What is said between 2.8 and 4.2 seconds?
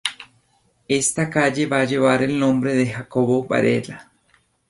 Jacobo Varela.